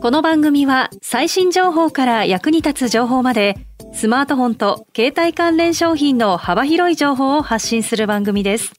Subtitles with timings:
[0.00, 3.56] この番組は最新情報から役に立つ情報まで
[3.92, 8.74] スマートフォンと携帯関連商品の幅広い情報を発信する番組です。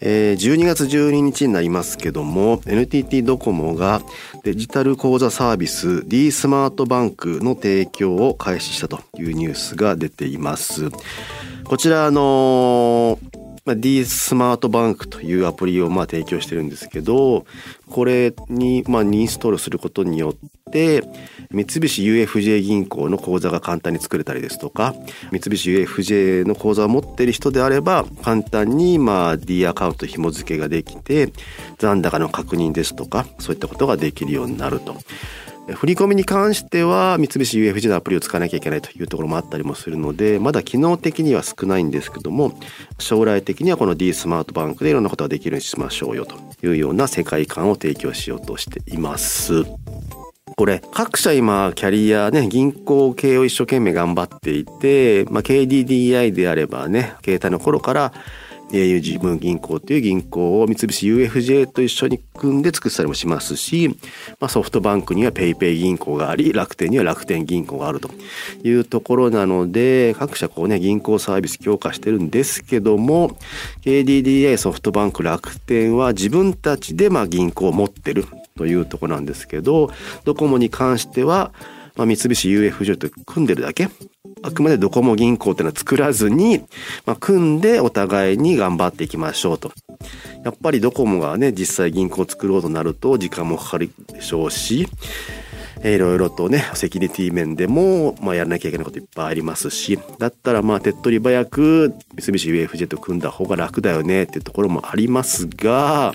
[0.00, 4.00] えー、12月12日になりますけども NTT ドコモが
[4.42, 10.90] デジタル口座サービス d スマートバンクの提供を開始したというニュースが出ています。
[11.64, 13.18] こちらあの
[13.64, 17.46] まあ、D スマートバンクというアプリをまあ提供してるんですけど
[17.88, 21.02] これにまあインストールすることによって
[21.50, 24.94] 三菱 UFJ 銀行の口座が簡単に作れたりですとか
[25.30, 31.32] 三菱 UFJ の口座を持っている人であれば簡単にまあ D アカウント紐付けができて
[31.78, 34.96] 残高の確認ですとかそういったことができるようになると。
[35.68, 42.58] 振り込みに関しては三菱 UFJ のアプリを使わなきゃいけないというところもあったりもするのでまだ機能的には少ないんですけども
[42.98, 49.64] 将来的にはこの D スマートバンクでいろんなことができるようにしましょうよというような世界観を提供しようとしています。
[50.56, 58.12] これ各社今キャリアね銀行系を一生懸命頑張っていて、まあ、KDDI であればね携帯の頃から
[58.72, 63.88] au 自分銀行という銀行を三菱 UFJ と一緒に組んで作ったりもしますし、
[64.40, 68.10] まあ、ソフトバンクには PayPay 銀行があり楽天には楽天銀行があると
[68.64, 73.36] いうところなので各社こうね銀行サービス強化してるんですけども
[73.82, 78.26] KDDI ソフトバンク楽天は自分たちでま銀行を持ってる
[78.56, 79.90] というところなんですけど
[80.24, 81.52] ドコモに関しては
[81.94, 83.88] まあ、三菱 UFJ と組んでるだけ
[84.42, 86.60] あくまでドコモ銀行っていうのは作らずに、
[87.06, 89.72] まあ、組んでお互いに頑張っていきましょうと。
[90.44, 94.88] やっぱりドコモがね、実際銀行を作ろうとなると時間もかかるでしょうし、
[95.84, 106.14] いろいろとね、セキュリティ面でも、まあ、やらなきゃいけないこといっぱいありますし、だったらまあ、手っ取り早く三菱 UFJ と組んだ方が楽だよねっていうところもありますが、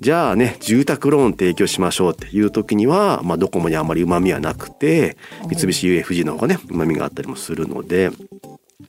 [0.00, 5.18] じゃあね住宅ローン提供しましょうっていう時には、まあ、ドコモにあまりうまみはなくて
[5.48, 8.10] 三菱 UFJ の方がねうまみがあったりもするので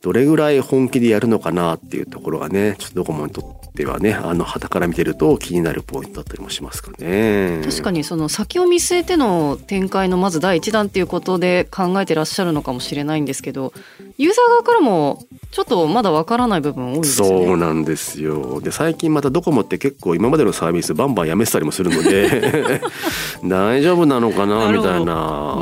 [0.01, 7.61] どれぐらい本気でやるのかなっていうところがねちょっとドコモにとってはねあの旗から見てると気になるポイントだったりもしますかね。
[7.63, 13.73] 確かにその先を見据えての展開のまず第一弾っていうことで考えてらっしゃるのかもしれないんですけど
[14.17, 17.27] ユーザー側からもちょっとまだわからない部分多いですね。
[17.27, 18.61] そうなんですよ。
[18.61, 22.81] で最近またドコモって結構今までのサービスバンバンやめてたりもするので
[23.43, 25.57] 大丈夫なのかなみたいな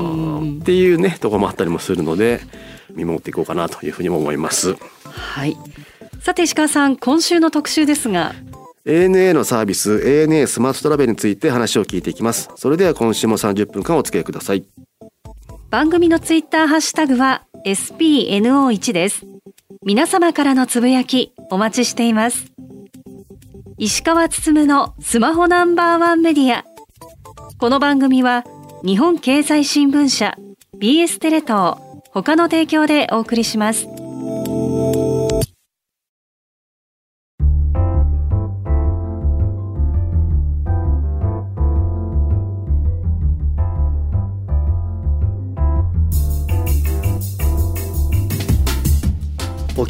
[0.61, 2.39] っていうねとこもあったりもするので
[2.93, 4.75] 見守っていこうかなというふうにも思います。
[5.05, 5.57] はい。
[6.21, 8.35] さて石川さん今週の特集ですが。
[8.85, 12.49] ANA のサービス ANA スマートトラベルについて話を聞いていきます。
[12.55, 14.63] それでは今週も30分間お付き合いください。
[15.71, 19.38] 番組のツイッターハッシュタグは SPNO1 です
[19.81, 22.51] 皆様からのつぶやきお待ちしています。
[23.77, 26.65] 石川つつむのスマホナンバーワンメディア。
[27.59, 28.43] この番組は
[28.83, 30.35] 日本経済新聞社
[30.77, 31.77] BS テレ東
[32.11, 33.87] 他の提供でお送りします。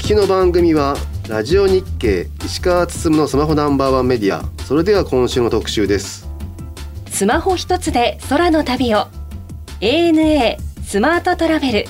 [0.10, 0.96] きの番組は
[1.28, 6.28] ラジオ日経石川つつむのスマホナンバーワンメディアそれでは今週の特集です。
[7.12, 9.06] スマホ一つで空の旅を。
[9.82, 11.86] ANA スマートトラベル。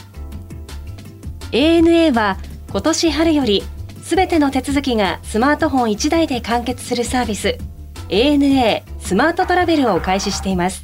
[1.54, 2.38] ANA は
[2.70, 3.64] 今年春より
[4.04, 7.58] すべての手続きがスマートフォン1台で完結するサービス。
[8.10, 10.84] ANA スマートトラベルを開始しています。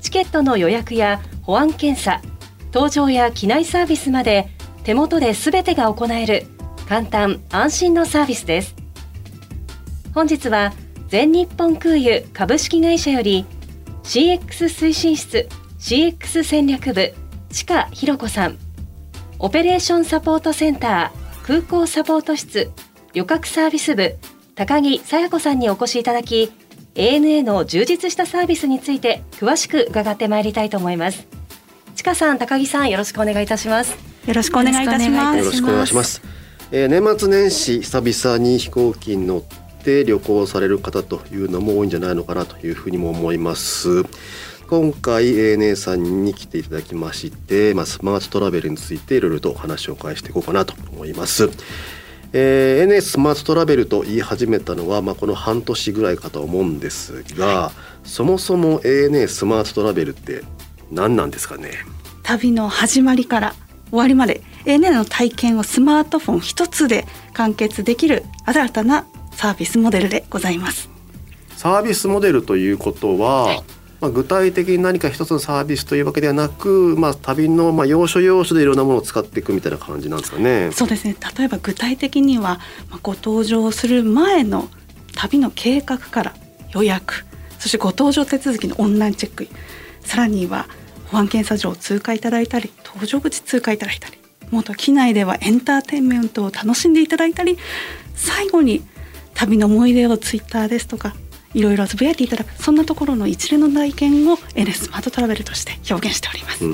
[0.00, 2.20] チケットの予約や保安検査
[2.72, 4.48] 搭乗や機内サービスまで
[4.90, 6.46] 手元で全てが行える
[6.88, 8.74] 簡単安心のサービスです。
[10.12, 10.72] 本日は
[11.06, 13.46] 全日本空輸株式会社より
[14.02, 15.48] CX 推進室
[15.78, 17.14] CX 戦略部
[17.50, 18.58] 地下ひろ子さん
[19.38, 22.72] オペレーションサポートセンター空港サポート室
[23.12, 24.16] 旅客サービス部
[24.56, 26.50] 高木さや子さんにお越しいただき
[26.96, 31.28] ANA の充実したサービスについて詳しく伺ってまいりたいと思います。
[31.94, 34.09] ちかさん高木さんよろしくお願いいたします。
[34.26, 35.38] よろしくお願いいたします。
[35.38, 36.22] よろしくお願いします、
[36.70, 39.42] えー、年末年始久々に飛行機に乗っ
[39.82, 44.04] て旅行される方というのも多いんじゃないのかなというふうにも思います。
[44.68, 51.50] 今回 ANA さんに来ていただきまして、まあ、スマートトラベルについていろいろとお話を返していこうかなと思います。
[52.32, 57.72] えー ANA スマートトラベルと言い始めたのは、まあ、この半年ぐらいかと思うんですが、
[58.04, 60.44] そもそも ANA スマートトラベルって
[60.92, 61.72] 何なんですかね？
[62.22, 63.54] 旅の始まりから
[63.90, 70.90] 終わりまで ANA の体験をスマートフォン一つで完結できる新たなサービスモデルでございます。
[71.56, 73.62] サービスモデルということは、
[74.00, 80.70] まあ、具体的に何か一つのサービスというわけではなく、まあ、旅のまあ要所要所でいろんなものを使っていくみたいな感じなんですかね。
[80.72, 84.68] そうですね例えば具体的には、まあ、ご搭乗する前の
[85.14, 86.34] 旅の計画から
[86.72, 87.26] 予約
[87.58, 89.48] そしてご搭乗手続きのオンラインチェック
[90.00, 90.66] さらには
[91.10, 94.18] 保安検査場を通過いただいたり搭乗口通過いただいたり
[94.50, 97.56] もっと機内ではエンターテインメントを楽しんでいただいたり
[98.14, 98.82] 最後に
[99.34, 101.14] 旅の思い出をツイッターですとか
[101.54, 106.64] いろいろつぶやいていただくそんなところの一連の体験を N スマートトラベルとして表現しております。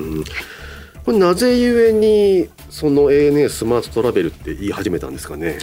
[1.04, 5.58] これなぜゆえにその ANA スマートトラベルって言い始めたんですかね？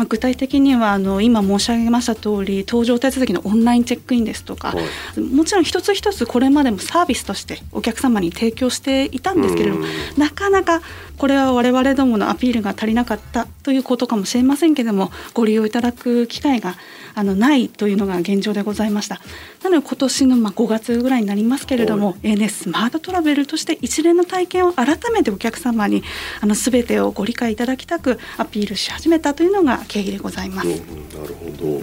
[0.00, 5.20] まあ、具体的にはあの今申し上げました通り搭乗手続きのオンラインチェックインですとか、はい。
[5.20, 9.88] もちろん一つ一つこれまでもサービスとしてお客様に提供していたんですけれどもうん。
[10.18, 10.80] なかなか
[11.20, 16.76] これは我々どものアピールが足りなかったということかもしれませんけれどもご利用いただく機会が
[17.14, 19.20] あのないというのが現状でございました。
[19.62, 26.02] なので今年のまあ5月ぐらいになりますけれども、ANS スマートトラベルとして一連の体験を改めてお客様に
[26.40, 30.68] あの全てをご理解いただきたくアピールし始めたというのが経緯でございます。
[30.68, 30.80] うんうん
[31.20, 31.50] なるほ
[31.80, 31.82] ど。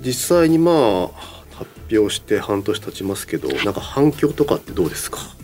[0.00, 1.08] 実際にまあ
[1.54, 5.35] 発表して半年経ちますけどなんか反響とかってどうですか？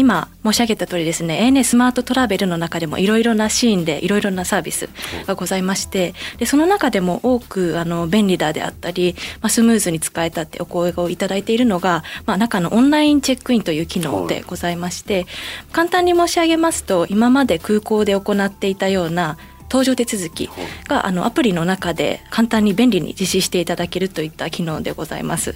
[0.00, 4.88] 今申し上げた通りですね ANA スマートトラベルの中でもいろいろなシーンでいろいろなサービス
[5.26, 15.26] がございましてでその中でも多くあの便利だであったり、まあ、スムーズに使えたってお声をいただいているのが、まあ、中のオンラインチェックインという機能でございまして、
[15.72, 19.36] 簡単に申し上げますと今まで空港で行っていたような
[19.68, 20.50] 搭乗手続き
[20.88, 25.54] があのアプリの中で簡単に便利に実施していただけるといった機能でございます。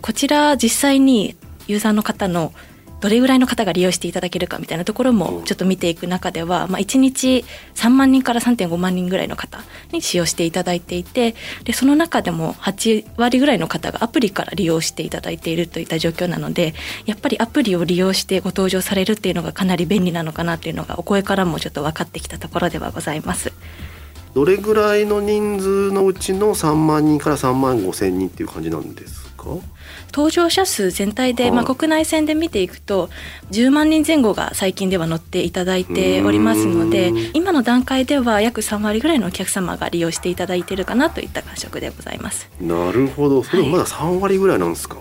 [0.00, 1.36] こちら実際に
[1.66, 2.52] ユーザーの方の
[3.02, 7.44] どれぐらいの方が利用していただけるかみたいなところもちょっと見ていく中では、まあ、1日
[7.74, 9.58] 3万人から3.5万人ぐらいの方
[9.90, 11.34] に使用していただいていて
[11.64, 23.52] でその中でも8割ぐらいの方がアプリから利用していただいているといった状況なのでやっぱりアプリを利用してご登場されるっていうのがかなり便利なのかなっていうのがお声からもちょっと分かってきたところではございます。
[24.34, 29.44] どれぐらいの人数のうちの3万人から3万5千人っていう感じなんですか？
[30.12, 31.52] 搭乗者数全体で、はい。
[31.52, 33.10] まあ、国内線で見ていくと
[33.50, 37.30] 10万人前後が最近では乗っていただいておりますのでうん。
[37.34, 42.48] 今の段階では約3割ぐらいのお客様が利用していただいているかなといった感触でございます。
[42.60, 43.42] なるほど。
[43.42, 44.98] それもまだ3割ぐらいなんですか、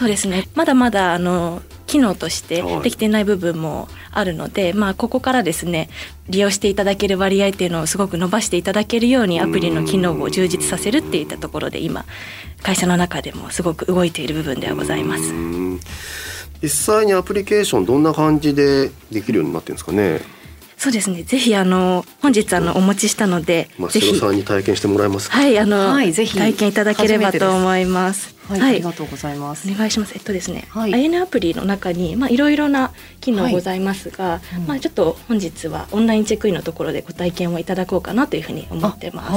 [0.00, 0.48] そうですね。
[0.54, 2.80] まだまだあの機能としてはい。
[2.82, 5.90] できていない部分もあるので、まあ、ここからですね
[6.30, 12.06] 利用していただける割合っていうのをすごく伸ばしていただけるようにアプリの機能を充実させるっていったところで今
[12.62, 15.24] 会社の中でもすごく動いている部分ではございます。
[15.24, 15.32] う。
[15.34, 15.80] ん。
[16.62, 20.20] 実際にアプリケーションどんな感じでできるようになってるんですかね？
[20.78, 21.24] そうですね。
[21.24, 25.36] ぜひあの本日あのお持ちしたので真ぜひ城さんに体験してもらえますか？
[25.36, 26.38] はいあの、はいぜひ。
[26.38, 28.39] 体験いただければと思います。
[28.58, 29.70] はい、ありがとうございます。
[29.70, 30.12] お願いします。
[30.14, 39.32] えっとですね、はい AN アプリの中にまあいろいろな機能ございますが、うんまあちょっと本日はオンラインチェックインのところでご体験をいただこうかなというふうに思ってます。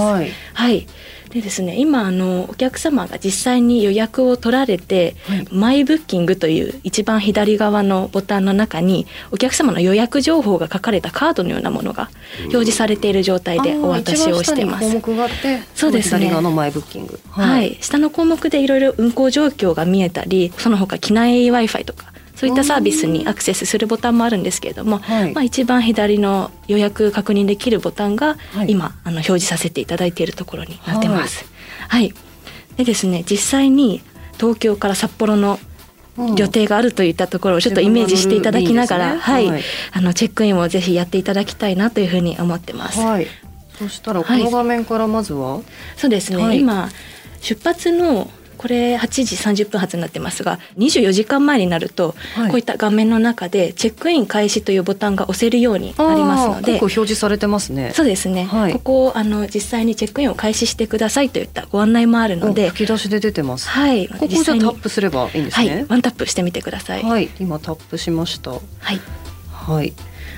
[0.54, 0.88] はい。
[1.34, 1.42] はい。
[1.42, 12.10] でですね、今あのお客様が実際に予約を取られて、はいマイブッキングという一番左側のボタンの中にお客様の予約情報が書かれたカードのようなものが
[12.40, 14.86] 表示されている状態でお渡しをしてます。
[14.86, 17.20] あー一番下に項目があって、そうですね左側のマイブッキング。
[17.30, 25.34] はい、下の項目でいろいろ運行状況が見えたりその他機内 w i f i とかそういったサービスにアクセスするボタンもあるんですけれども、はい。
[25.34, 28.72] まあ、一番左の予約確認できるボタンがはい。
[28.72, 31.46] 今、あの表示させていただいているところになってます。
[31.88, 32.14] はい、
[32.78, 34.02] でですね実際に
[34.40, 35.60] 東京から札幌の
[36.16, 36.36] うん。
[36.36, 39.50] 予定があるといったところをちょっとイメージしていただきながら、はい。
[39.92, 43.00] あのチェックインをぜひやっていただきたいなというふうに思ってます。
[43.00, 43.28] はい。
[43.80, 45.62] そしたらこの画面からまずは、
[45.98, 46.60] そうですね、はい。
[46.60, 46.90] 今
[47.42, 48.30] 出発の
[48.64, 57.92] これ8時30分発になってますが24時間前になると、はいこういった画面の中でチェックイン開始というボタンが押せるようになりますのであーここ表示されてますね。
[57.94, 63.68] そうですね、はいここをあの実際にチェックインを開始してくださいといったご案内もあるのおで吹き出しで出てます。
[63.68, 65.86] はいここじゃあタップすればいいんですはいね。
[65.90, 67.30] ワンタップしてみてください、はい。
[67.40, 68.52] 今タップしました。
[68.52, 68.62] はい
[69.52, 69.94] はい。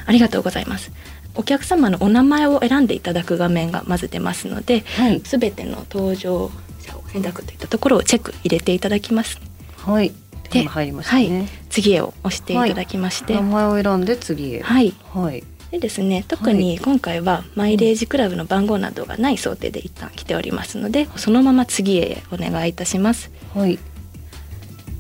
[0.08, 0.92] ありがとうございます
[1.36, 5.22] お客様のお名前を選んでいただく画面がまず出ますのではい。
[5.22, 6.52] すべての搭乗
[6.86, 9.40] 者を選択といったところをチェック入れていただきます
[9.78, 10.12] はい。
[10.50, 11.48] で今入りましたね。
[11.70, 14.62] 次へを押していただきまして、名前を選んで次へ。
[14.62, 15.44] はい、はい。
[15.72, 23.80] でですね特に今回はマイレージクラブの番号などがない想定で一旦来ておりますのでそのまま次へお願いいたしますはい。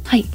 [0.05, 0.25] はい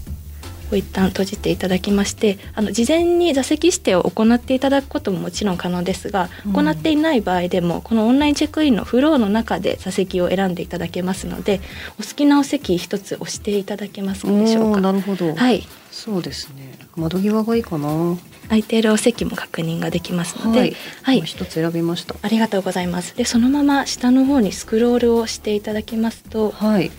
[0.70, 11.60] こう一旦閉じていただきましてあの事前に座席指定を行っていただくことももちろん可能ですが、うん行っていない場合でもこのオンラインチェックインのフローの中で座席を選んでいただけますので
[11.98, 15.34] お好きなお席一つ押していただけますでしょうかなるほど。
[15.34, 16.78] はいそうですね。
[16.96, 17.88] 窓際がいいかな。
[17.88, 20.76] は空いているお席も確認ができますので、い。
[21.02, 22.14] はい今一つ選びました。
[22.22, 23.16] ありがとうございます。
[23.16, 26.90] で、そのまま下の方にスクロールをしていただきますと、はい。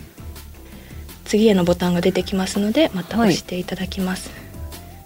[1.24, 4.30] 次へのボタンが出てきますので、また押していただきます。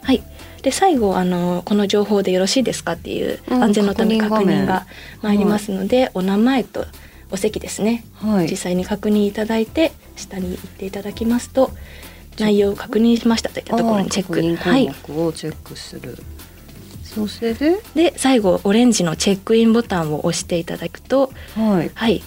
[0.03, 0.23] はい。
[0.63, 4.87] で、最後、あの、この情報でよろしいですかっていううん安全のため確確認が
[5.23, 6.87] 参りますので、お名前と
[7.31, 8.05] お席ですね。
[8.15, 8.57] はい実。
[8.57, 11.71] 際に確認いただいて、下に行っていただきますと、
[12.39, 14.35] 内容を確認しましたといったところにチェック。
[14.35, 14.87] はい。
[14.89, 16.19] 認項目をチェックする。
[17.03, 21.91] そしてで、で、最後、オレンジのチェックインボタンを押していただくと、はい。
[21.95, 22.23] はい。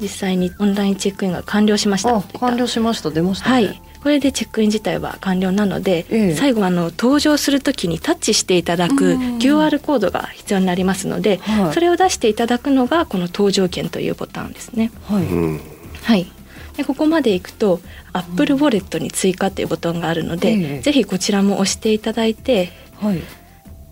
[0.00, 3.10] 実際にオンラインチェックインが完了しました完了しました。
[3.10, 3.52] 出ましたね。
[3.52, 3.82] はい。
[4.02, 14.90] これでチェックイン自体は完了なので、ええ最後あの登場するときにタッチしていただくうん QR コードが必要になりますので、はいそれを出していただくのがこの搭乗券というボタンですね。
[15.08, 15.24] はい。
[15.24, 15.60] うん
[16.02, 16.30] はい。
[16.76, 17.80] でここまで行くと
[18.12, 23.22] Apple Wallet に追加というボタンがあるので、ええぜひこちらも押していただいて、はい。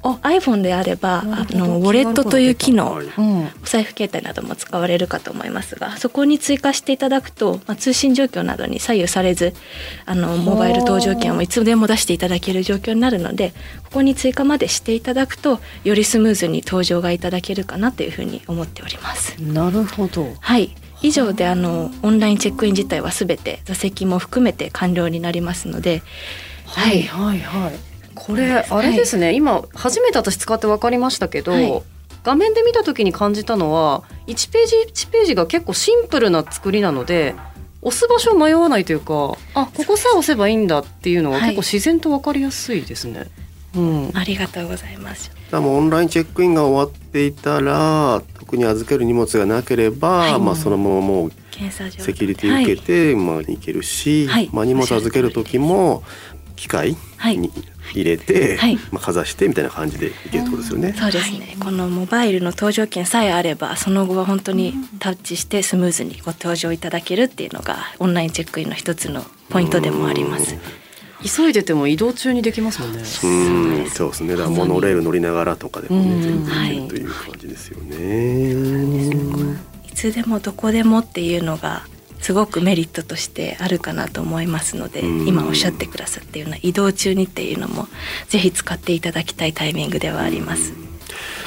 [0.03, 3.01] お iPhone であればあのウォレットという機能。
[3.63, 9.55] お財布携帯なども使われるかと思いますがそこに追加していただくと、まあ、通信状況などに左右されず
[10.05, 13.53] あのモバイル搭乗券をいつでも出していただける状況になるので
[13.85, 19.37] ここに追加までしていただくとよりスムーズに搭乗がいただけるかなというふうに思っております。
[19.41, 20.35] なるほど。
[20.41, 26.01] はい以上であのオンラインチェックイン自体はすべて座席も含めて完了になりますので、
[26.65, 27.92] はいはいはい。
[28.27, 31.83] これあれですね、今初めて私使って分かりましたけど、はい。
[32.23, 34.77] 画面で見た時に感じたのは1ページ
[35.07, 37.35] 1ページが結構シンプルな作りなので
[37.81, 41.57] 押す場所を迷わないというかあここさえ押せばいいんだっていうのがはい。
[41.57, 43.27] 結構自然と分かりやすいですね。
[43.75, 45.31] うん、ありがとうございます。
[45.31, 50.39] だからもうオンラインチェックインが終わっていたら特に預ける荷物がなければ、はい。
[50.39, 54.51] まあそのままもう検査場セキュリティ受けて、まあ行けるし、はい。
[54.53, 56.05] まあ荷物預ける時も
[56.63, 57.51] 機械はいに
[57.93, 60.93] 入れて、はいまあかざしてみたいな感じで行けるってことですよね。
[60.97, 70.57] そうですね、このモバイルの搭乗券さえあればその後は本当にタッチしてスムーズにご搭乗いただけるっていうのがオンラインチェックインの一つのポイントでもあります。
[71.25, 72.99] 急いでても移動中にできますもんね。
[72.99, 73.03] う
[73.87, 74.37] ん、そうですね。
[74.37, 79.57] だからモノレール乗りながらとかでもね、うん全然いけるという感じですよね。
[79.89, 81.87] いつでもどこでもっていうのが
[82.23, 87.89] すごくメリットとしてあるかなと思いますので、うん今おっしゃってくださったような移動中にっていうのも
[88.29, 90.73] ぜひ使っていただきたいタイミングではあります。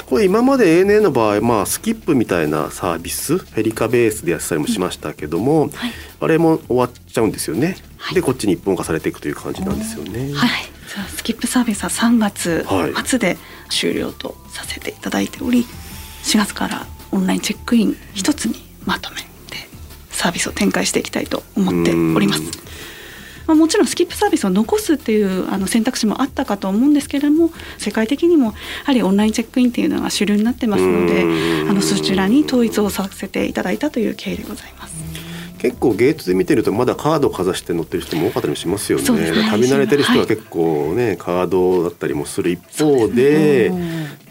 [0.05, 5.91] これ今まで ANA の場合、まあ、スキップみたいなサービスフェリカベースでやってたりもしましたけども、はい
[6.22, 7.75] あれも終わっちゃうんですよね。
[8.13, 10.34] でこっちに一本化されていくという感じなんですよね。
[10.34, 10.50] はい、
[11.10, 13.38] スキップサービスは3月はい末で
[13.70, 15.65] 終了とさせていただいており、
[16.24, 18.55] 4月からオンラインチェックイン一つに
[18.86, 19.35] まとめて
[20.15, 22.48] サービスを展開していきたいと思っておりますうん。
[23.48, 28.51] まあ、もちろんスキップサービスを残すっていうあの選択肢もあったかと思うんですけれども世界的にもや
[28.86, 34.95] はりオンラインチェックインっていうのが主流になってますのでうんあのそちらに統一をさせていただいたという経緯でございます。
[35.65, 39.03] 結構ゲートで見てるとまだカードかざして乗ってる人も多かったりもしますよね。
[39.50, 43.72] 旅慣れてる人は結構ね、カードだったりもする一方で、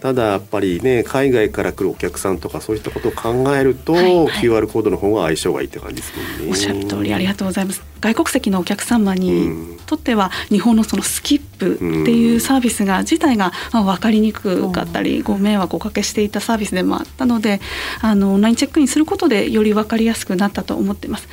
[0.04, 4.26] ただやっぱりね海外から来るお客さんとかそういったことを考えると、はいはい。
[4.26, 6.50] QR コードの方が相性がいいって感じですもんね。
[6.50, 7.82] おっしゃる通りありがとうございます。
[8.02, 9.74] 外国籍のお客様にうん。
[9.86, 17.60] とっては日本のそのスキップっていうサービスが自体がまあ分かりにくかったりご迷惑をおかけしていたサービスでもあったので
[18.02, 21.28] あのオンラインチェックインすることでより分かりやすくなったと思っています。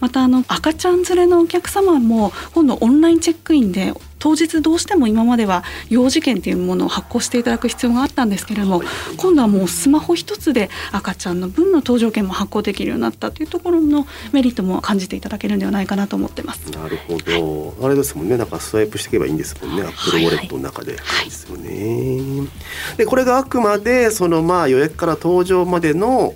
[0.00, 8.82] またあの赤ちゃん連れのお客様も今度オンラインチェックインで当日どうしても今までは幼児券っていうものを発行していただく必要があったんですけれども
[9.16, 16.70] 今度はもうスマホ一つで赤ちゃんの分の搭乗券も発行できるようになったというところのメリットも感じていただけるんではないかなと思ってます。
[16.70, 17.86] なるほど。
[17.86, 18.36] あれですもんね。
[18.36, 19.82] なんかスワイプしていけばいいんですもんね。
[19.82, 20.92] アップルウォレットの中で。
[20.92, 22.48] ですよね。
[22.96, 26.34] で、これがあくまでそのまあ予約から登場までの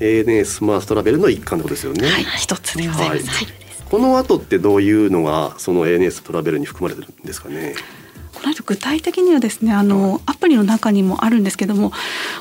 [0.00, 2.08] ANA スマートトラベルの一環ですよね。
[2.08, 3.61] はい、一つでございます。
[3.92, 7.74] この後ってどういうのがその ANS トラベルに含まれてるんですかね？
[8.42, 11.92] この割と具体的にはですねあのアプリの中にもあるんですけども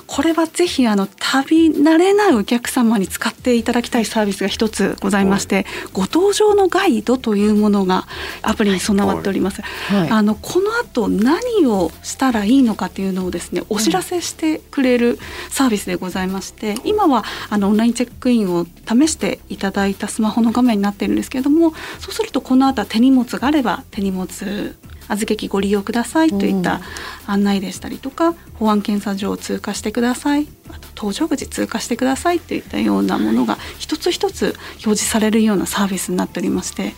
[0.08, 8.08] これはぜひあの旅慣れないお客様に使っていただきたいサービスが一つございまして、ご搭乗のガイドというものが
[8.42, 9.62] アプリに備わっております。
[9.62, 10.10] はい。
[10.10, 24.76] あのこの後何をしたらいいのかっていうのをですねお知らせしてくれるサービスでございまして、今はあのオンラインチェックインを試していただいたスマホの画面になっているんですけれどもそうするとこの後は手荷物があれば手荷物
[25.12, 26.82] 預け機ご利用くださいといった
[27.28, 36.94] 案内でしたりとか、保安検査場を通過してくださいあと搭乗口通過してくださいといったようなものが一つ一つ表示されるようなサービスになっておりまして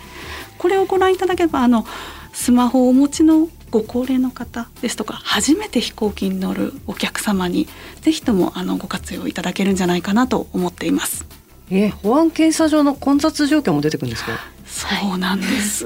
[0.58, 1.86] これをご覧いただければあの
[2.34, 7.67] スマホをお持ちのご高齢の方ですとか初めて飛行機に乗るお客様に
[8.01, 11.25] ぜひともあのご活用いただけるんじゃないかなと思っています。
[11.72, 14.32] え保安検査場の混雑状況も出てくるんですか？
[14.67, 15.86] そうなんです。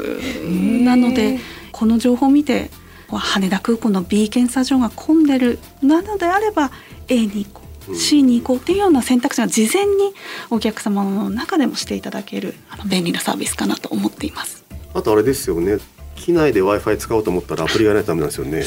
[0.83, 1.39] なので
[1.77, 2.71] この情報を見て
[3.07, 6.71] 羽田空港の B 検査場が混んでるなのであれば
[7.07, 10.13] A に行こう C に行こうっていうような選択肢が事前に
[10.49, 14.65] お客様の中でもしていただけるあの便利なサービスかなと思っています。
[14.95, 15.77] あとあれですよね
[16.15, 18.63] 機内で w i f i 使おうと思ったらアプリがないとダメなんですよね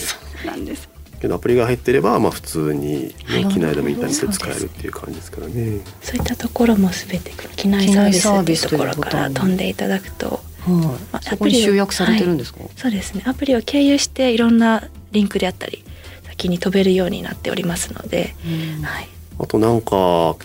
[0.47, 0.89] なんです。
[1.21, 13.23] けどアプリが入ってればまあ普通に、ねはい機内でもインターネットで使えるっていう感じですからねそういったところもすべて機内サービスっていうところから飛んでいただくと、まあそこに集約されてるんですか、そうですね。
[13.27, 15.85] アプリを経由していろんなリンクであったり
[16.27, 18.35] 先に飛べるようになっておりますので、
[18.83, 20.37] はい、あとなんか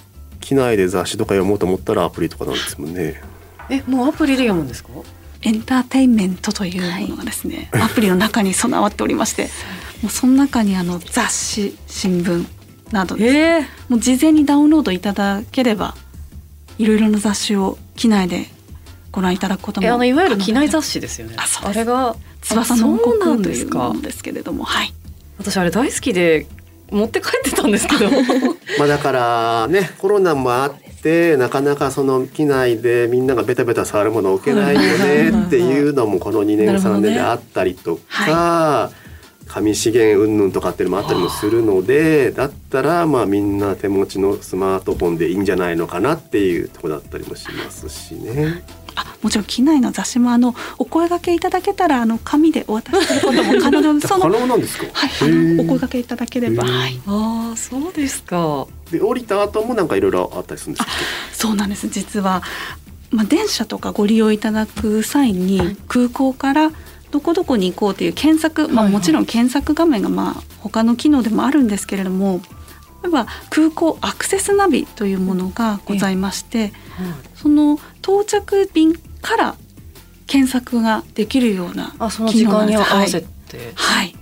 [0.42, 3.22] 機内で雑誌とか読もうと思ったらアプリとかなんですもんね。
[3.70, 4.90] えもうアプリで読むんですか？
[5.42, 9.50] エンターテインメントというものがですね、アプリの中に備わっておりまして
[10.02, 12.46] もうその中にあの雑誌新聞
[12.92, 13.36] などです。
[13.36, 15.96] ええもう事前にダウンロードいただければ
[16.78, 18.48] いろいろな雑誌を機内で
[19.16, 21.38] ご覧いただくこともえあのいわゆる機内誌雑誌ですよね。
[21.64, 23.78] あれが翼の国というですか？
[23.88, 24.94] ものですけれどもはい。
[25.38, 26.48] 私あれ大好きで
[26.92, 28.10] 持って帰ってたんですけど。
[28.78, 37.96] まあだからねコロナもあってなかなかその機内でみんながベタベタ触るものを置けないよねっていうのもこの2年3年であったりと
[38.26, 38.92] か、
[39.48, 48.64] 紙資源云々とかっていうのもあったりもするのでだったらまあみんな手持ちのスマートフォンでいいんじゃないのかなっていうところだったりもしますしね。
[48.98, 54.86] あもちろん機内の雑誌もあのお声掛けいただけたらあの紙でお渡しすることも可能でそ 可の能なんですか？
[54.94, 57.00] はいあのお声掛けいただければはい。
[57.06, 58.68] ああそうですか。
[58.92, 60.88] で降りた後もなんかいろいろあったりするんですっ
[61.34, 61.88] そうなんです。
[61.90, 62.42] 実は、
[63.12, 66.72] まあ、電車とかご利用いただく際に空港から
[67.16, 68.94] どこどこに行こうという検索、まあ、はいはい。
[68.94, 72.42] もちろん検索画面がまあ他の機能でもあるんですけれども
[73.04, 76.74] 例えば空港アクセスナビというものがございまして、
[77.36, 79.56] その到着便から
[80.28, 83.28] 検索ができるようなあその時間に合わせて。
[83.46, 84.16] て、はい、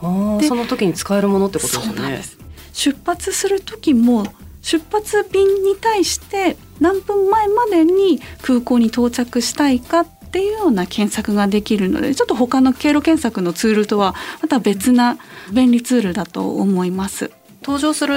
[0.00, 1.96] あーでその時に使えるものってことですよね。
[1.96, 2.38] そうなんです。
[2.72, 4.24] 出発する時も
[4.62, 15.18] 出発便に対して何分前までに空港に到着したいかっていうような検索ができるのでちょっと他の経路検索のツールとはまた別な
[15.52, 17.30] 便利ツールだと思います。
[17.62, 18.14] 登場する、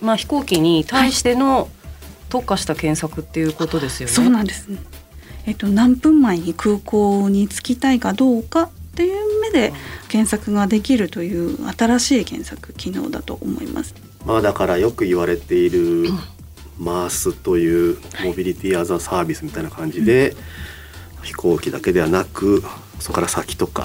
[0.00, 1.68] まあ、飛行機に対しての
[2.28, 4.14] 特化した検索っていうことですよね。
[4.14, 4.78] そうなんですね。
[5.46, 9.72] えっと何分前に空港に着きたいかどうかっていう目で
[10.08, 13.94] 検索ができるという新しい検索機能だと思います。
[14.24, 16.10] まあだからよく言われている
[16.78, 20.36] マースというモビリティアザサービスみたいな感じで、
[21.22, 22.62] 飛行機だけではなく
[23.00, 23.84] そこから先とか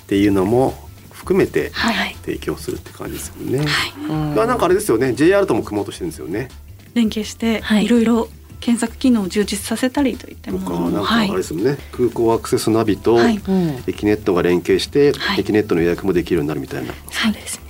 [0.00, 0.74] っていうのも
[1.12, 2.16] 含めてはい。
[2.24, 3.64] 提供するって感じですよね。
[4.08, 4.34] うん。
[4.34, 5.14] まあなんかあれですよね。
[5.14, 6.48] JR とも組もうとしてるんですよね。
[6.94, 7.84] 連携してはい。
[7.86, 8.28] いろいろ
[8.60, 11.30] 検索機能を充実させたりといったとものなんかあはい。
[11.30, 13.36] れですよね、空港アクセスナビとはい。
[13.36, 13.82] うん。
[13.86, 15.40] エキネットが連携して、はい。
[15.40, 16.92] エキネットの予約もできるようになるみたいな。
[17.10, 17.63] そうですね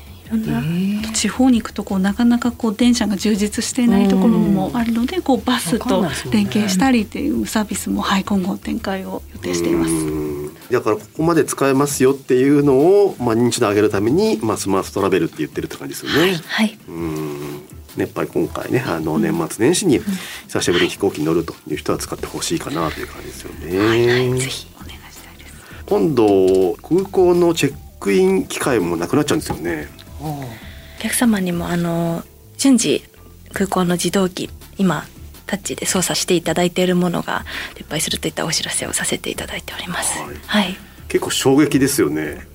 [1.12, 9.90] 地方に行くとこうなかなかこう電車が充実していないところもあるのでこうバスと連携したりっていうサービスもはい今後展開を予定しています。
[9.90, 10.34] うん
[10.70, 16.40] だからここまで使えますよっていうのを、まあ、認知度上げるために、まあ、スマートトラベルって言ってるって感じですよね。
[16.46, 17.34] はいうん
[17.96, 20.00] ねやっぱり今回ねあの年末年始に
[20.48, 24.38] 久しぶりに飛行機に乗るという人は使ってほしいかなという感じですよね。
[24.40, 25.54] ぜひお願いしたいです。
[25.86, 29.88] 今度空港のチェックイン機会もなくなっちゃうんですよね。
[30.24, 32.22] お客様にもあの
[32.56, 33.04] 順次
[33.52, 35.04] 空港の自動機今
[35.46, 40.18] タッチで操作していただいているものが撤廃するといったお知らせをさせていただいております。
[40.18, 40.76] はいはい、
[41.08, 42.46] 結構衝撃ですよね。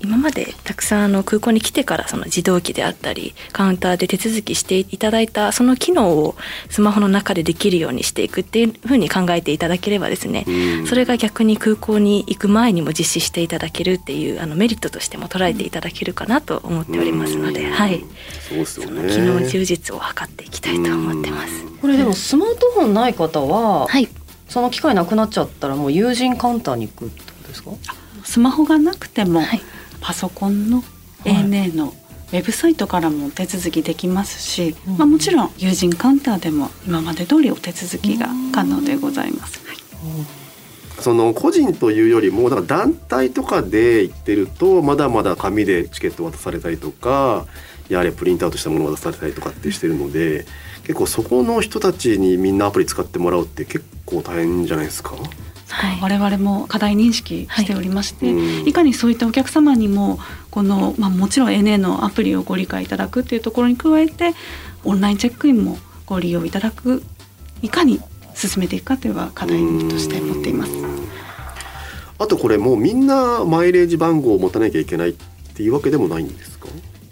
[0.00, 6.36] 今までたくさんあの空港に来てからその自動機であったりカウンターで手続きしていただいたその機能を
[6.70, 10.44] スマホの中でできるようにしていくっていうふうに考えていただければですね、
[10.86, 18.04] それが逆に空港に行く前にも実施していただけるっていうあのメリットとしても捉えていただけるかなと思っておりますので、はい、
[18.48, 19.12] そうですよね。
[19.12, 21.66] 機能充実を図っていきたいと思ってます。
[21.80, 24.08] これでもスマートフォンない方は、はい、
[24.48, 27.70] その機会なくなっちゃったらもう友人カウンターに行くってことですか？
[28.24, 29.62] スマホがなくても、はい
[30.00, 30.82] パソコンの
[31.24, 31.94] ANA の
[32.30, 39.66] ウェブサイトからも手続きできますし、まあ、もちろん友人カウンターでも今まで通りお手続きが可能でございます。
[39.66, 39.78] はい
[41.00, 47.46] その個人というよりもなんか団体とかで行ってるとまだまだ紙でチケット渡されたりとか
[47.88, 50.44] やれプリントアウトしたもの渡されたりとかってしてるので
[50.82, 55.14] 結構そこの人たちにみんなアプリ使ってもらうって結構大変じゃないですか？
[55.68, 56.00] はい。
[56.00, 58.68] 我々も課題認識しておりまして、うん。
[58.68, 60.18] いかにそういったお客様にも
[60.50, 64.34] この、まあ、もちろん ANA のアプリをご理解いただくっていうところに加えて
[64.84, 67.02] オンラインチェックインもご利用いただく
[67.62, 68.00] いかに
[68.34, 70.72] 進めていくかというのは課題として持っています。
[72.20, 75.14] あとこれもうみんなマイレージ番号を持たなきゃいけないっ
[75.54, 76.57] ていうわけでもないんですか？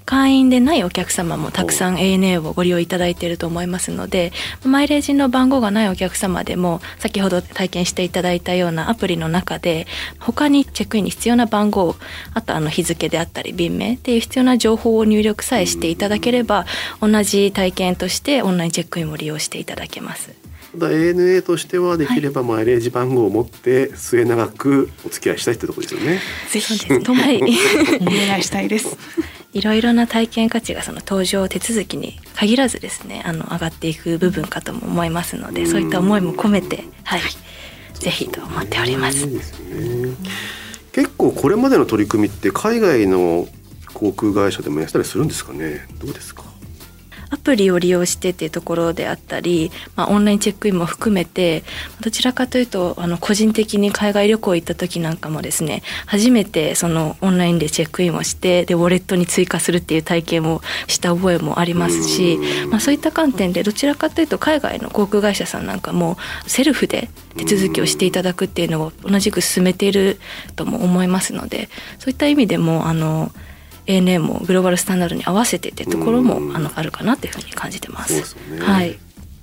[0.07, 4.33] 会員でないお客様もたくさん ANA をご利用いただいていると思いますので
[4.65, 9.89] マイレージの番号がないお客様でも先ほど体験していただいたようなアプリの中で
[10.21, 11.97] 他にチェックインに必要な番号
[12.35, 16.67] あとあの日付であったり便名っていう必要な情報を入力さえしていただければ
[17.01, 20.31] 同じ体験としてオンラインチェックインも利用していただけます。
[20.73, 26.21] ただ ANA としてはできればマイレージ番号を持って末永くお付き合いしたいってところですよね。
[26.51, 27.41] ぜひともはい
[28.01, 28.97] お願いしたいです。
[29.57, 37.21] いろいろな体験価値がその搭乗手続きに限らずですねあの上がっていく部分かとも思いますのでそういった思いも込めてはい
[37.95, 39.27] ぜひと思っております。
[40.93, 43.47] 結構これまでの取り組みって海外の
[43.95, 45.87] 航空会社でもやったりするんですかね？
[45.99, 46.43] どうですか？
[47.37, 51.65] アプリを利用してっていうところであったり、まあ、オンラインチェックインも含めて
[52.01, 62.39] どちらかというとあの個人的に海外旅行行った時なんかもですね初めてそのオンラインでチェックインをしてでウォレットに追加するっていう体験をした覚えもありますし、
[62.71, 70.19] まあ、そういった観点でどちらかというと海外の航空会社さんなんかもセルフで手続きをしていただくっていうのを同じく進めている
[70.57, 71.69] とも思いますので
[71.99, 73.31] そういった意味でもあの
[73.87, 78.23] ANA もグローバルスタンダードに合わせてってところもあのあるかなっていうふうに感じてます。
[78.23, 78.99] すよねはい。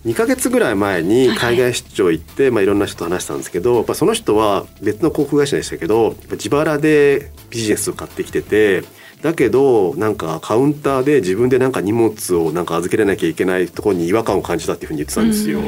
[0.05, 8.83] 2ヶ月ぐらい前に海外出張行って、まあ、いろんな人と話したんですけどやっぱその人は別の航空会社でしたけど自腹でビジネスを買ってきてて
[9.21, 15.61] だけどなんかカウンターで自分でなんか荷物をなんか預けれなきゃいけないところに違和感を感じたっていうふうに言ってたんですよ。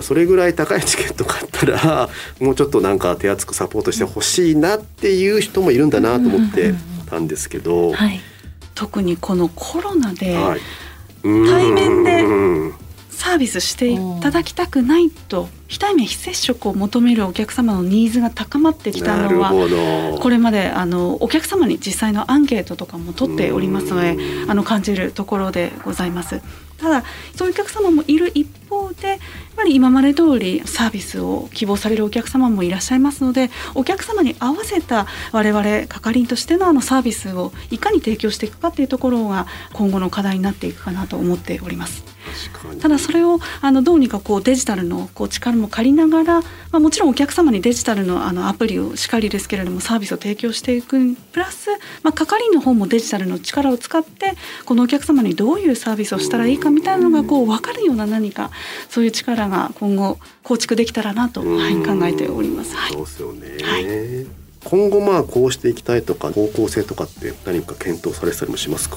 [0.00, 2.08] それぐらい高いチケット買ったら
[2.38, 6.74] もうちょっとなんか手厚くサポートしてほしいなっていう人もいるんだなと思って
[7.10, 7.92] たんですけど。
[7.92, 8.20] はい。
[8.80, 10.60] 特にこのコロナではい
[11.22, 12.74] 対面でうん
[13.10, 24.16] サービスしていただきたくないと非対面非接触を求めるお客様のニーズが高まってきたのはこれまであのお客様に実際のアンケートとかも取っておりますので
[24.48, 26.40] あの感じるところでございます。
[26.80, 27.04] ただ
[27.36, 29.18] そういうお客様もいる一方でやっ
[29.56, 42.04] ぱり今まで通りサービスを希望されるお客様もいらっしゃいますのでお客様に合わせた我々係員としてのあのサービスをいかに提供していくかっていうところが今後の課題になっていくかなと思っております。
[42.80, 51.70] ただそれをあのどうにかこうデジタルのこう力も借りながら、まあ、もちろんお客様にデジタルのあのアプリをしっかりですけれどもサービスを提供していくプラス、
[52.02, 58.50] まあ、係員の方もデジタルの力を使ってこのお客様にどういうサービスをしたらいいかみたいなのがこう分かるような何か
[58.88, 62.74] そういう力が今後構築できたらなと、はい、考えております。
[62.74, 62.92] はい。
[62.92, 64.26] そうですよね、はい。
[64.64, 68.96] 今後まあこうしていきたいとか方向性とかって何か検討されてたりもしますか？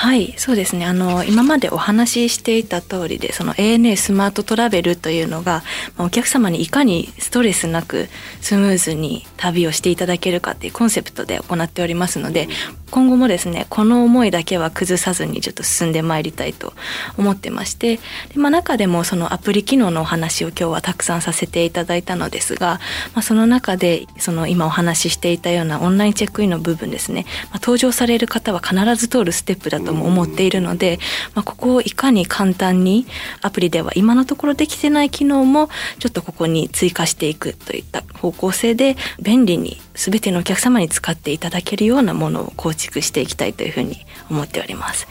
[0.00, 0.86] はい、そうですね。
[0.86, 5.64] あの今までお話ししていた通りで、その ANA スマートトラベルというのが、
[5.98, 8.08] お客様にいかにストレスなく
[8.40, 12.48] スムーズに旅をしていただけるかっていうコンセプトで行っておりますので、
[12.92, 16.74] 今後もですね、この思いだけは崩さずにちょっと進んでまいりたいと
[17.18, 18.02] 思ってまして、で
[18.36, 22.78] まあ中でもそのアプリ機能のお話を今日はたくさんさせていただいたのですが、
[23.14, 30.98] まあその中でその今お話ししていたようなオンラインチェックインの部分ですね、まあ、登場される方は必ず通るステップだとも思っているので、
[31.34, 33.06] まあ、ここをいかに簡単に
[33.42, 45.08] アプリでは今のところできてない機能もちょっとここに追加していくといった方向性で便利に全てのお客様に使っていただけるようなものを構築していきたいというふうに思っております。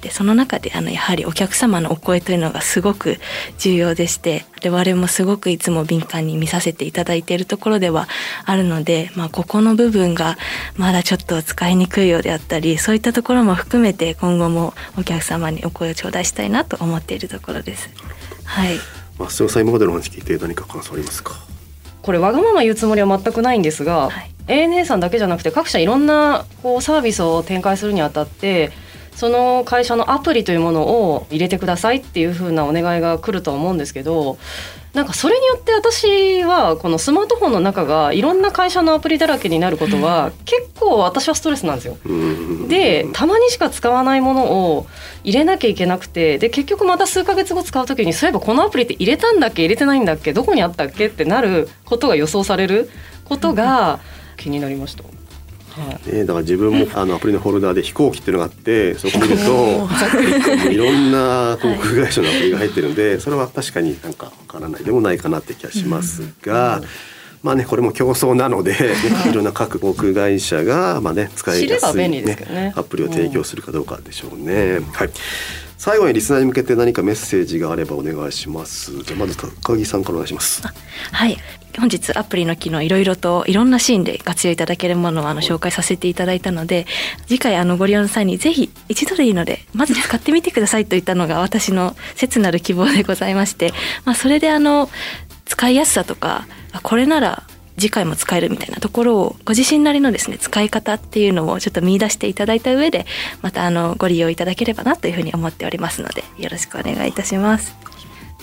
[0.00, 3.18] でその中であのやはりお客様のお声というのがすごく
[3.58, 8.08] 重要でして我々もすごくいつも敏感に見させていただいているところでは
[8.46, 10.38] あるので、まあ、ここの部分が
[10.76, 17.90] まだちょっと使いにくいようであったりそういったところも含めて今後もお客様にお声を頂戴したいなと思っているところです。
[18.44, 18.78] はい。
[19.18, 21.49] 増尾さん今までの話聞いて何か感想ありますか？
[22.02, 28.72] これわがまま言うつもりは全くないんですが、はい、ANA さんだけじゃなくて各社いろんなこうサービスを展開するにあたって
[29.14, 30.82] その会社のアプリというもの
[31.12, 34.38] を入れてくださいっていうふうなお願いが来ると思うんですけど
[34.94, 41.96] なんかそれによって私はこのスマートフォンの中がいろんな会社のアプリだらけになることは結構私はストレスなんですよ。
[42.68, 44.86] でたまにしか使わないものを
[45.22, 52.90] 入れなきゃいけなくてで結局また数ヶ月後使う時にそういえばこのアプリって入れたんだっけ入れてないんだっけどこにあったっけってなることが予想される
[53.24, 54.00] ことが
[54.36, 55.04] 気になりました。
[56.06, 59.88] ね、だから自分もあのアプリのフォルダーで飛行機っていうのがあってそこ見ると
[60.70, 66.82] いろんな航空会社のアプリが入ってるんでそれは確かになんかわからないでもないかなって気がしますが。
[67.42, 68.78] まあね、これも競争なので、ね、
[69.30, 74.80] いろんな各航空会社が、まあね、使いやすい、ね、ね、アプリを提供するかどうかでしょうね。
[74.92, 75.10] はい。
[75.80, 79.02] 最後にリスナーに向けて何かメッセージがあればお願いします。
[79.02, 80.62] じゃまず高木さんからお願いします。
[80.62, 81.38] はい。
[81.78, 86.86] 本日アプリの機能いろいろといろんなシーンで活用いただけるものをあの紹介させていただいたので
[87.28, 93.72] 次回あのご利用の際にぜひ一度でいいのでまず使ってみてくださいといったのが私の切なる希望でございまして、
[94.04, 94.90] まあ、それであの
[95.46, 96.46] 使いやすさとか
[96.82, 97.44] これなら
[97.80, 103.06] 次回も使えるみたいなところをご自身なりのですね使い方っていうのをちょっと見出していただいた上で
[103.42, 107.74] またあのご利用いただければなというふうに思っておりますのでよろしくお願いいたします。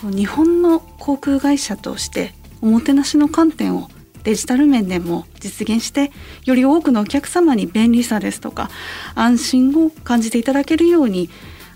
[0.03, 3.89] 日本の航空会社としておもてなしの観点を
[4.23, 6.11] デジタル面でも実現して
[6.45, 8.69] より多くのお客様に便利さですとか
[9.15, 11.29] 安心を感じていただけるように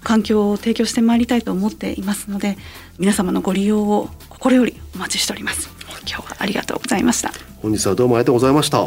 [0.04, 2.58] 環境を提供してまいりたいと思っていますので
[3.00, 5.69] 皆様のご利用を心よりお待ちしております
[6.08, 7.32] 今日はありがとうございました。
[7.62, 8.82] 本日はどうもありがとうございました。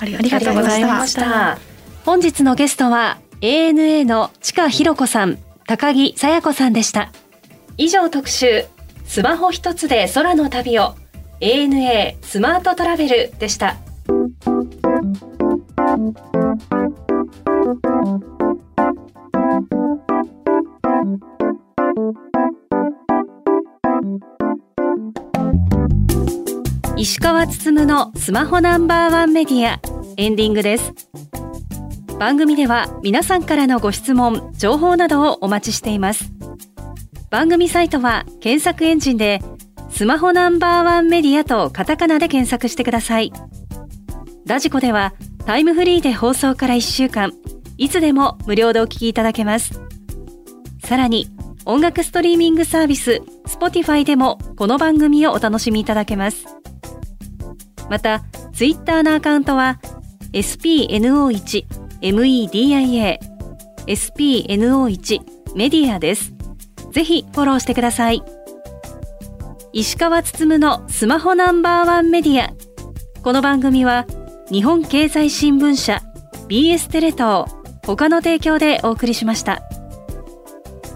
[0.00, 1.58] ありがとうございました。
[2.04, 7.12] 本日のゲストは ANA の地下ひろ子さん高木さや子さんでした。
[7.76, 8.64] 以上特集
[9.06, 10.94] スマホ一つで空の旅を
[11.40, 13.76] ANA スマートトラベルでした
[26.98, 29.80] 石川つつむのスマホナンバーワンメディア
[30.16, 30.92] エンディングです
[32.18, 36.32] 番組では皆さんからのご質問情報などをお待ちしています
[37.30, 39.40] 番組サイトは検索エンジンで
[39.90, 43.32] スマホナンバーワンメディアとカタカナで検索してください。
[44.46, 47.32] ラジコではタイムフリーで放送から1週間、
[47.78, 49.80] いつでも無料でお聞きいただけます。
[50.84, 51.28] さらに、
[51.64, 56.57] 音楽ストリーミングサービス、Spotify でもこの番組をお楽しみいただけます。
[57.88, 58.22] また、
[58.52, 59.80] Twitter のアカウントは、
[60.32, 61.66] spno1
[62.00, 63.18] media
[63.86, 65.20] spno1
[65.54, 66.32] メディアです。
[66.92, 68.22] ぜひフォローしてください。
[69.72, 72.52] 石川つつむのスマホナンバーワンメディア
[73.22, 74.06] この番組は
[74.50, 76.02] 日本経済新聞社
[76.48, 77.44] BS テレ東
[77.86, 79.62] 他の提供でお送りしました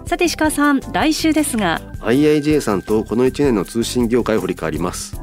[0.06, 5.21] さて石川さん来週ですが IIJ さんとこの1年の通信業界を振り返ります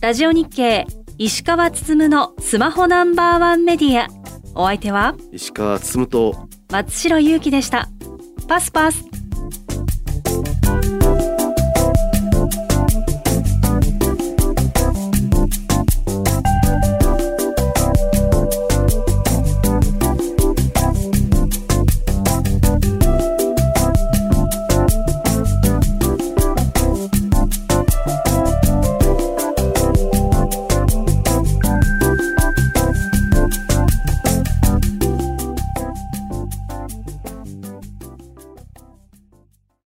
[0.00, 0.86] ラジオ日経
[1.18, 4.08] 石川つつむのスマホナンバーワンメディア。
[4.54, 5.14] お相手は？
[5.30, 6.48] 石川つつむと。
[6.72, 7.86] 松代ゆうきでした。
[8.48, 9.04] パスパス